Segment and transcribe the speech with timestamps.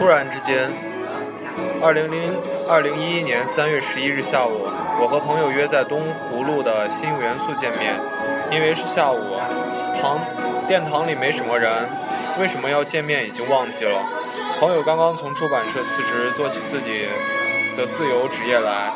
[0.00, 0.72] 突然之间，
[1.82, 2.34] 二零零
[2.66, 4.66] 二零一一年三月十一日下午，
[4.98, 8.00] 我和朋友约在东湖路的新元素见面。
[8.50, 9.36] 因为是下午，
[10.00, 10.18] 堂
[10.66, 11.86] 殿堂里没什么人，
[12.40, 14.00] 为什么要见面已经忘记了。
[14.58, 17.06] 朋友刚刚从出版社辞职，做起自己
[17.76, 18.90] 的自由职业来。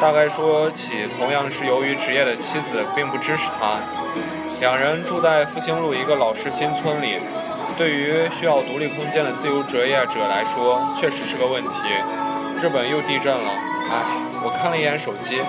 [0.00, 3.80] 大概说起，同样是由于职业的妻子并不支持他。
[4.60, 7.18] 两人住在复兴路一个老式新村里。
[7.76, 11.78] 对于需要独立空间的自由职业者来说，确实是个问题。
[12.62, 13.50] 日本又地震了，
[13.90, 14.06] 唉，
[14.44, 15.40] 我看了一眼手机，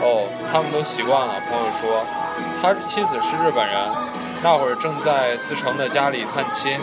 [0.00, 1.34] 哦，他们都习惯了。
[1.44, 2.02] 朋友说，
[2.60, 3.76] 他妻子是日本人，
[4.42, 6.78] 那会儿正在自成的家里探亲，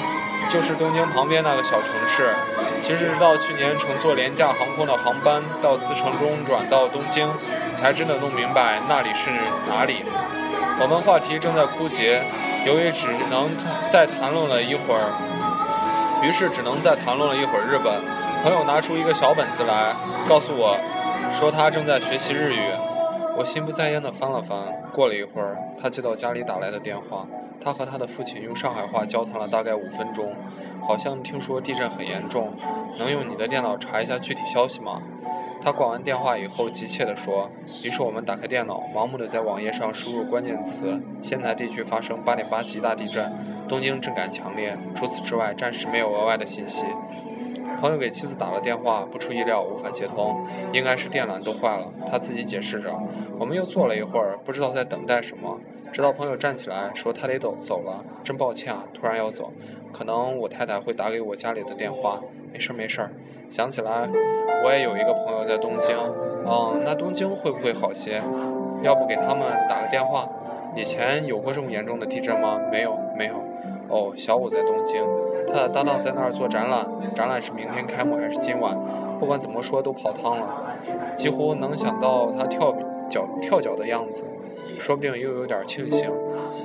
[0.53, 2.29] 就是东京旁边那个小城市。
[2.81, 7.27] 其实直到去年乘坐廉价航空的航班到自成中转到东京，
[7.73, 9.31] 才真的弄明白那里是
[9.67, 10.05] 哪里。
[10.79, 12.21] 我们话题正在枯竭。
[12.65, 13.49] 由于只能
[13.89, 15.09] 再谈论了一会儿，
[16.23, 18.01] 于是只能再谈论了一会儿日本。
[18.43, 19.93] 朋友拿出一个小本子来，
[20.29, 20.77] 告诉我，
[21.31, 22.59] 说他正在学习日语。
[23.37, 24.57] 我心不在焉地翻了翻。
[24.93, 27.25] 过了一会儿，他接到家里打来的电话，
[27.63, 30.35] 他和他的父亲用上海话交谈了大概五分钟，
[30.85, 32.53] 好像听说地震很严重，
[32.99, 35.01] 能用你的电脑查一下具体消息吗？
[35.63, 37.49] 他挂完电话以后，急切地说
[37.83, 43.31] ：“于是我们打开电脑，盲目地在网页上输入关键词：仙台地区发生8.8级大地震，
[43.67, 44.75] 东京震感强烈。
[44.95, 46.85] 除此之外，暂时没有额外的信息。”
[47.79, 51.87] 朋友给妻子打了电话，不出意料无法接通，应该是电缆都坏了。
[52.09, 52.91] 他自己解释着。
[53.39, 55.59] 我们又坐了一会儿，不知道在等待什么，
[55.91, 59.51] 直到朋友站起来说他得走走了，真抱歉啊，突然要走。
[59.91, 62.21] 可能我太太会打给我家里的电话。
[62.51, 63.09] 没事儿没事儿，
[63.49, 64.09] 想起来。
[64.63, 65.97] 我也有一个朋友在东京，
[66.45, 68.21] 嗯，那东京会不会好些？
[68.83, 70.27] 要不给他们打个电话？
[70.75, 72.59] 以前有过这么严重的地震吗？
[72.71, 73.33] 没有，没有。
[73.89, 75.03] 哦，小五在东京，
[75.47, 76.85] 他的搭档在那儿做展览，
[77.15, 78.77] 展览是明天开幕还是今晚？
[79.19, 80.75] 不管怎么说都泡汤了。
[81.15, 82.73] 几乎能想到他跳
[83.09, 84.25] 脚跳脚的样子，
[84.79, 86.09] 说不定又有点庆幸，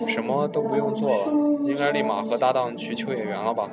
[0.06, 1.33] 什么都不用做了，
[1.65, 3.69] 应该立马和搭档去秋叶原了吧？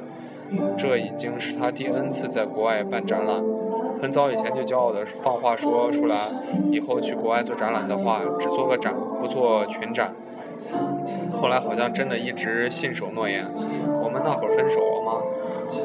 [0.78, 3.44] 这已经是他第 N 次在国外办展览。
[4.02, 6.30] 很早以前就骄傲的放话说出来，
[6.72, 10.14] 以后去国外做展览的话，只做个展，不做群展。
[11.32, 13.46] 后来好像真的一直信守诺言。
[14.04, 15.22] 我们那会儿分手了吗？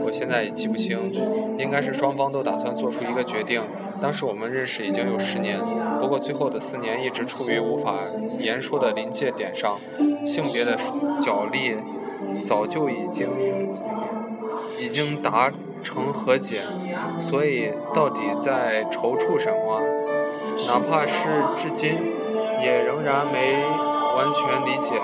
[0.05, 1.13] 我现在也记不清，
[1.59, 3.63] 应该是双方都打算做出一个决定。
[4.03, 5.59] 当时我们认识已经有十年，
[6.01, 7.95] 不过最后的四年一直处于无法
[8.39, 9.79] 言说的临界点上，
[10.27, 10.77] 性别的
[11.21, 11.77] 角力
[12.45, 13.29] 早就已经
[14.79, 15.51] 已经达。
[15.81, 16.63] 成和解，
[17.21, 19.81] 所以到底在踌躇什么？
[20.67, 21.95] 哪怕是至今，
[22.61, 23.65] 也仍然没
[24.17, 25.01] 完全理解。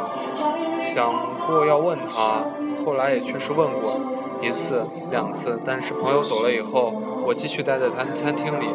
[0.82, 1.14] 想
[1.46, 2.44] 过要问他，
[2.84, 4.00] 后来也确实问过
[4.42, 6.92] 一次、两次，但是朋友走了以后，
[7.24, 8.66] 我继续待在餐餐厅里。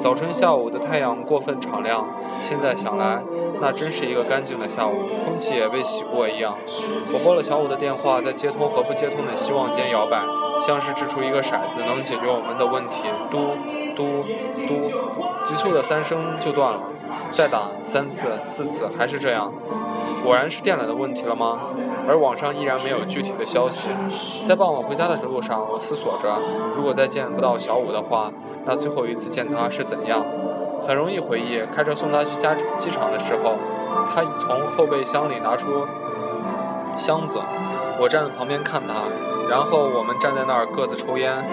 [0.00, 2.06] 早春下午的太阳过分敞亮，
[2.40, 3.20] 现在想来，
[3.60, 4.94] 那真是一个干净的下午，
[5.26, 6.54] 空气也被洗过一样。
[7.12, 10.22] 我拨了小五的电话，在接通和不接通的希望间摇摆。
[10.60, 13.04] 像是掷出一个骰子，能解决我们的问题。
[13.30, 13.56] 嘟
[13.94, 14.24] 嘟
[14.66, 14.90] 嘟，
[15.44, 16.80] 急促的三声就断了。
[17.30, 19.52] 再打三次、四次，还是这样。
[20.24, 21.58] 果然是电缆的问题了吗？
[22.08, 23.88] 而网上依然没有具体的消息。
[24.44, 26.40] 在傍晚回家的路上，我思索着，
[26.74, 28.32] 如果再见不到小五的话，
[28.64, 30.24] 那最后一次见他是怎样？
[30.86, 33.56] 很容易回忆，开车送他去家机场的时候，
[34.14, 35.86] 他从后备箱里拿出
[36.96, 37.38] 箱子，
[38.00, 38.94] 我站在旁边看他。
[39.50, 41.44] 然后我们站在那儿各自抽烟，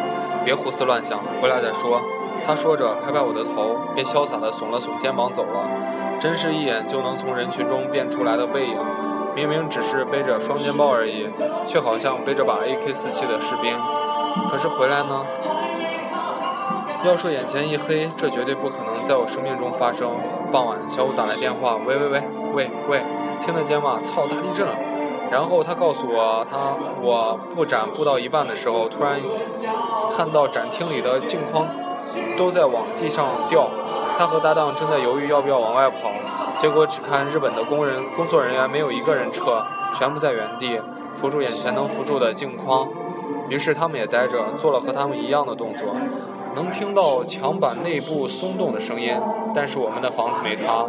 [0.44, 2.02] 别胡思乱想，回来再说。
[2.46, 5.68] 他说着，拍拍我的头，便潇洒地耸了耸肩膀走了。
[6.20, 8.78] 真是一眼就能从人群中辨出来的背影，
[9.36, 11.28] 明明只是背着双肩包而已，
[11.68, 13.78] 却好像背着把 AK-47 的士兵。
[14.50, 15.26] 可是回来呢？
[17.04, 20.10] 要说眼前一黑，这绝对不可能在我生命中发生。
[20.52, 22.24] 傍晚，小五打来电话，喂喂喂
[22.54, 23.04] 喂喂，
[23.42, 24.00] 听得见吗？
[24.02, 24.66] 操，大地震！
[25.30, 29.20] 然后他告诉我，他我布展布到一半的时候，突然
[30.16, 31.68] 看到展厅里的镜框
[32.38, 33.68] 都在往地上掉。
[34.18, 36.12] 他和搭档正在犹豫要不要往外跑，
[36.56, 40.80] 结果只看日本的工人工作人员没有一个人撤，全部在原地
[41.14, 42.88] 扶住眼前能扶住的镜框。
[43.50, 45.96] 于是他们也呆着，做了和他们一样的动作。
[46.56, 49.14] 能听到墙板内部松动的声音，
[49.54, 50.86] 但是我们的房子没塌。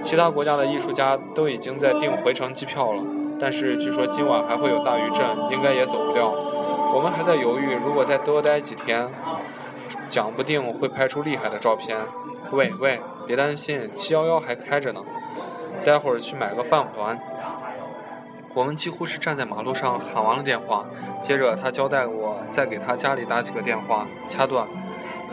[0.00, 3.02] 其他国家的艺术家都已经在订回程机票了。
[3.40, 6.32] 但是据说今晚还会有大余震，应该也走不掉。
[6.94, 9.10] 我们还在犹豫，如果再多待几天，
[10.08, 11.98] 讲不定会拍出厉害的照片。
[12.50, 15.02] 喂喂，别担心，七幺幺还开着呢。
[15.84, 17.18] 待会儿去买个饭团。
[18.54, 20.84] 我们几乎是站在马路上喊完了电话，
[21.22, 24.66] 接着他交代我再给他家里打几个电话，掐断。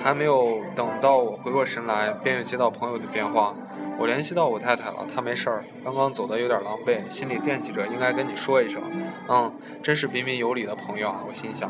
[0.02, 3.54] 还没有等到我回过神来，便又接到朋友的电话。
[4.00, 8.81] 我联系到我太太了，她没事儿，刚刚走的有点狼狈，心里惦记着，应该跟你说一声。
[9.28, 9.54] 嗯，
[9.84, 11.22] 真是彬彬有礼的朋友啊！
[11.28, 11.69] 我心想，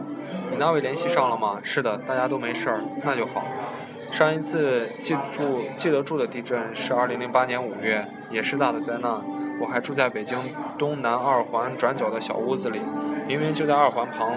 [0.51, 1.59] 你那位联系上了吗？
[1.63, 3.43] 是的，大家都没事儿，那就好。
[4.11, 9.11] 上一次记住记得住的地震是二零零八年五月，也是大的灾难。
[9.59, 10.37] 我还住在北京
[10.77, 12.79] 东南二环转角的小屋子里，
[13.27, 14.35] 明明就在二环旁，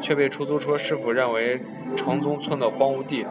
[0.00, 1.60] 却被出租车师傅认为
[1.96, 3.26] 城中村的荒芜地。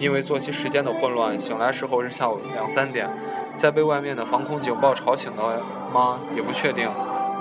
[0.00, 3.08] 因为作息时间的混乱，醒来时候是下午两三点。
[3.54, 5.62] 在被外面的防空警报吵醒的
[5.92, 6.20] 吗？
[6.34, 6.90] 也不确定。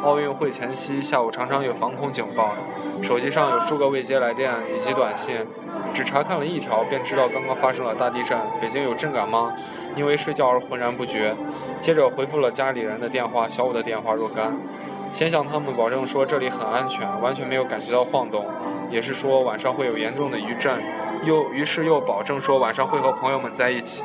[0.03, 2.53] 奥运会前夕下午常常有防空警报，
[3.01, 5.45] 手机上有数个未接来电以及短信，
[5.94, 8.38] 只查看了一条便知道刚刚发生了大地震。
[8.61, 9.53] 北京有震感吗？
[9.95, 11.33] 因为睡觉而浑然不觉。
[11.79, 14.57] 接着回复了家里人的电话，小五的电话若干，
[15.13, 18.45] 先向他们保证说这里很安全，完全没有感觉到晃动，
[18.91, 20.81] 也是说晚上会有严重的余震。
[21.24, 24.04] 又于是又保证说晚上会和朋友们在一起。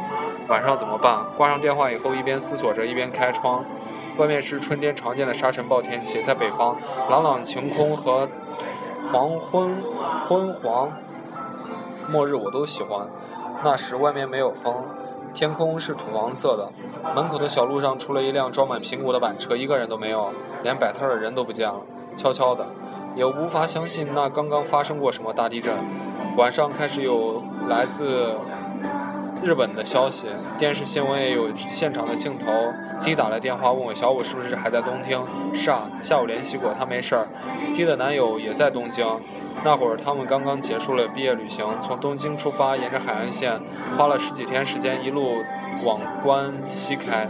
[0.49, 1.25] 晚上怎么办？
[1.37, 3.65] 挂上电话以后，一边思索着，一边开窗。
[4.17, 6.77] 外面是春天常见的沙尘暴天气，在北方，
[7.09, 8.29] 朗朗晴空和
[9.13, 9.77] 黄昏
[10.29, 10.93] 昏黄
[12.09, 13.09] 末日我都喜欢。
[13.63, 14.85] 那时外面没有风，
[15.33, 16.71] 天空是土黄色的。
[17.15, 20.31] 门口的小路上，除了一辆装满苹果的板车，一个人都没有，
[20.63, 21.81] 连摆摊的人都不见了。
[22.17, 22.67] 悄悄的，
[23.15, 25.73] 也无法相信那刚刚发生过什么大地震。
[26.37, 28.35] 晚上开始有来自。
[29.43, 30.29] 日本的消息，
[30.59, 32.47] 电视新闻也有现场的镜头。
[33.02, 35.20] D 打来电话问我小五是不是还在东京？
[35.55, 37.26] 是啊，下午联系过，他没事儿。
[37.75, 39.06] D 的男友也在东京，
[39.62, 43.61] 那会儿他们刚刚结束了毕业旅行，从东京出发，沿着海岸线，
[43.99, 45.43] 花了十几天时间，一路
[45.85, 47.29] 往关西开。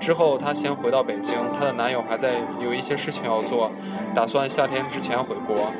[0.00, 3.70] 之后他先回到北京，她的男友还在有一些事情要做，
[4.14, 5.70] 打算夏天之前回国。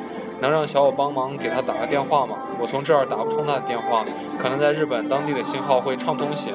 [0.41, 2.35] 能让小五帮忙给他打个电话吗？
[2.59, 4.03] 我从这儿打不通他的电话，
[4.37, 6.51] 可能在日本当地的信号会畅通些。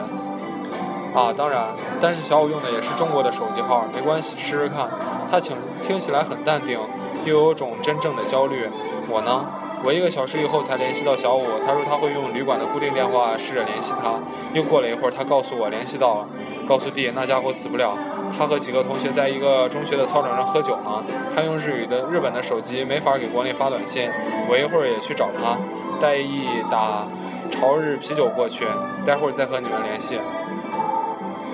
[1.15, 1.69] 啊，当然，
[2.01, 4.89] 但是小五用的也是中国的手机号，没关系，试试看。
[5.31, 6.79] 他请听起来很淡定，
[7.25, 8.67] 又有种真正的焦虑。
[9.11, 9.47] 我呢，
[9.83, 14.15] 我一个小时以后才联系到小五，他说他会用旅馆的固定电话试着联系他。
[14.53, 16.29] 又过了一会儿，他告诉我联系到了，
[16.69, 17.97] 告诉弟那家伙死不了。
[18.39, 21.03] 他和几个同学在一个中学的操场上喝酒呢。
[21.35, 24.09] 他用日语的日本的手机没法给国内发短信。
[24.49, 25.57] 我一会儿也去找他，
[26.01, 27.05] 带一打
[27.51, 28.67] 朝日啤酒过去，
[29.05, 30.21] 待会儿再和你们联系。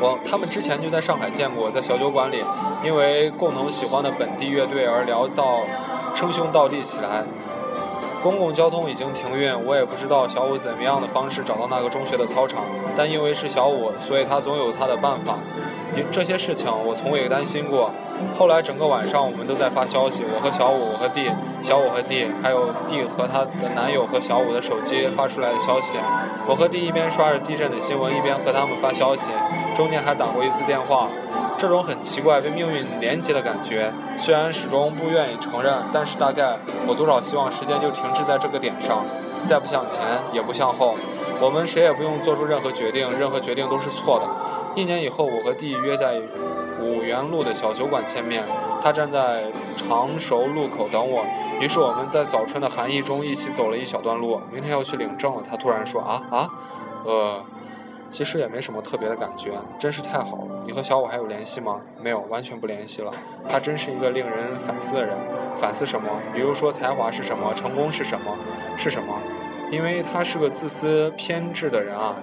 [0.01, 2.45] 我他们之前就在上海见过，在小酒馆里，
[2.85, 5.61] 因为共同喜欢的本地乐队而聊到
[6.15, 7.23] 称兄道弟起来。
[8.25, 12.65] 公共交通已经停运，我也不知道小五怎么样的方式找到那个中学的操场，
[12.97, 15.35] 但因为是小五，所以他总有他的办法。
[16.11, 17.91] 这些事情我从未担心过。
[18.39, 21.29] 后来整个晚上我们都在发消息，我和小五，我和弟，
[21.63, 25.99] 小五和弟，还有弟和他的男友和小五的手机发出来的消息。
[26.49, 29.33] 我和弟一边刷着地震的新闻，一边和他们发消息，
[29.77, 31.09] 中间还打过一次电话。
[31.65, 39.03] 这种很奇怪被命运连接的感觉，虽然始终不愿意承认，但是大概我多少希望时间就停滞在这个点上，
[39.47, 40.95] 再不向前也不向后，
[41.41, 44.27] 我们谁也不用做出任何决定，任何决定都是错的。
[44.79, 46.21] 一年以后，我和弟约在
[46.81, 48.45] 五元路的小酒馆见面，
[48.83, 49.45] 他站在
[49.75, 51.25] 常熟路口等我，
[51.63, 54.39] 于是我们在早春的寒意中一起走了一小段路。
[54.53, 56.51] 明天要去领证了，他突然说啊啊，
[57.05, 57.43] 呃。
[58.11, 60.63] 其实也没什么特别的感觉，真是太好了。
[60.65, 61.81] 你和小五还有联系吗？
[62.01, 63.13] 没有，完全不联系了。
[63.49, 65.17] 他真是一个令人反思的人。
[65.57, 66.09] 反思什么？
[66.33, 67.53] 比如说才华是什么？
[67.55, 68.37] 成功是什么？
[68.77, 69.15] 是什么？
[69.71, 72.15] 因为他是个自私偏执的人啊。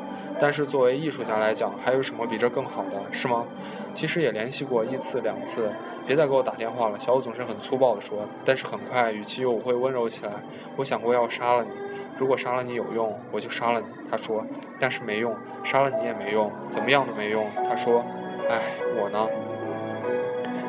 [0.41, 2.99] 但是作为艺术家来讲，还有什么比这更好的？
[3.13, 3.45] 是吗？
[3.93, 5.69] 其实也联系过一次两次。
[6.07, 6.97] 别再给我打电话了。
[6.97, 10.31] 小五总是很粗暴地说，但是很快语气又会温柔起来。
[10.77, 11.69] 我想过要杀了你。
[12.17, 13.85] 如果杀了你有用，我就杀了你。
[14.09, 14.43] 他说，
[14.79, 17.45] 但是没用，杀了你也没用，怎么样都没用。
[17.69, 18.03] 他说，
[18.49, 18.59] 唉，
[18.97, 19.27] 我呢？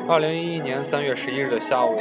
[0.07, 1.95] 二零一一年三月十一日的下午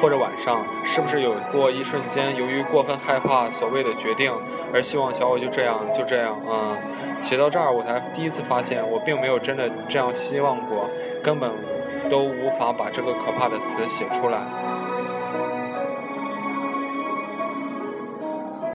[0.00, 4.32] 或者晚上，是不是有过一瞬间，由于过分害怕所谓的决定，
[4.72, 6.36] 而希望小我就这样就这样？
[6.48, 6.76] 嗯，
[7.22, 10.88] 写到这儿，我才第一次发现，我并没有真的这样希望过，
[11.22, 11.50] 根本
[12.10, 14.40] 都无法把这个可怕的词写出来。